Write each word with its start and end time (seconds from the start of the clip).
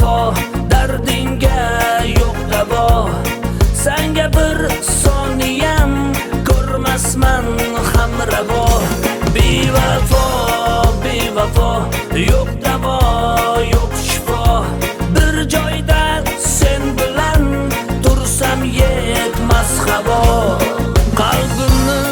vafo 0.00 0.34
dardingga 0.70 2.04
yo'q 2.04 2.38
davo 2.50 3.10
sanga 3.74 4.26
bir 4.36 4.58
soniyam 4.82 5.92
ko'rmasman 6.48 7.46
ham 7.92 8.12
ravo 8.32 8.66
bevafo 9.34 10.24
bevafo 11.04 11.70
yo'q 12.14 12.50
davo 12.64 12.98
yo'q 13.72 13.92
shifo. 14.08 14.64
Bir 15.14 15.48
joyda 15.54 16.22
sen 16.38 16.82
bilan 16.98 17.44
tursam 18.02 18.64
yetmas 18.64 19.72
havo. 19.86 20.22
Qalbimni 21.20 22.02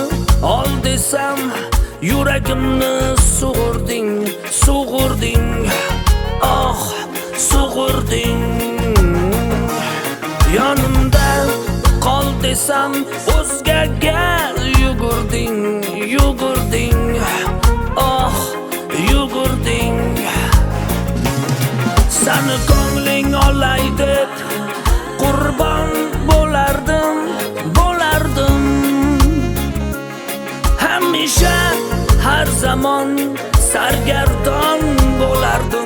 ol 0.42 0.70
desam 0.84 1.38
yuragimni 2.02 2.94
suv 3.38 3.55
sug'urding 7.76 8.42
yonimda 10.56 11.32
qol 12.04 12.28
desam 12.42 12.92
o'zgaga 13.36 14.22
yugurding 14.80 15.58
yugurding. 16.12 17.02
Oh 18.04 18.36
yugurding. 19.10 19.98
Sani 22.20 22.56
ko'ngling 22.70 23.36
olay 23.46 23.84
deb 24.00 24.32
qurbon 25.22 25.92
bo'lardim 26.30 27.18
bo'lardim. 27.76 28.64
Hamisha 30.84 31.58
har 32.24 32.48
zamon 32.62 33.12
sargardon 33.70 34.80
bo'lardim. 35.20 35.85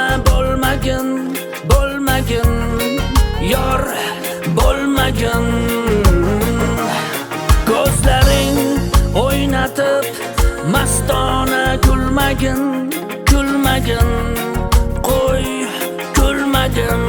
yor 3.51 3.83
bo'lmagin. 4.57 5.45
Ko'zlaring 7.69 8.59
o'ynatib 9.23 10.05
mastona 10.73 11.63
kulmagin 11.85 12.61
kulmagin. 13.31 14.09
Qo'y 15.07 15.47
kulmagin. 16.17 17.03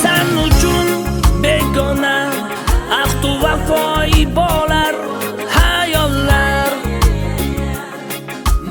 San 0.00 0.28
uchun 0.46 0.88
begona 1.42 2.16
ahdu 3.00 3.32
vafoi 3.44 4.22
bo'lar 4.38 4.94
hayollar. 5.56 6.72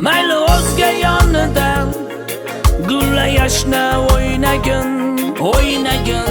Mayli 0.06 0.38
o'zga 0.56 0.90
yonidan 1.06 1.88
gulla 2.90 3.26
yashna 3.40 3.84
o'ynagin. 4.14 4.93
O'ynagin 5.44 6.28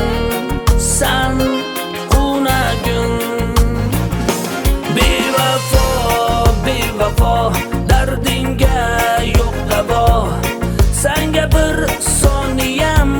san 0.79 1.37
qunagin 2.13 3.13
bevafo 4.97 5.85
bevafo 6.67 7.35
dardingga 7.91 8.81
yo'q 9.37 9.57
davo 9.71 10.07
sanga 11.03 11.45
bir 11.55 11.77
soniyam 12.21 13.13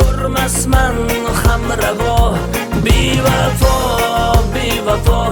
ko'rmasman 0.00 0.96
ham 1.42 1.64
ravo 1.82 2.18
bevafo 2.88 3.76
bevafo 4.56 5.22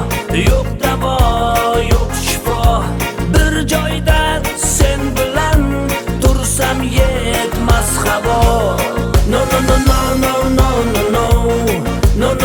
yo'q 0.49 0.69
davo 0.85 1.22